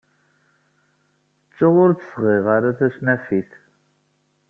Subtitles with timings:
[1.49, 3.51] Ttuɣ ur d-sɣiɣ ara tacnafit.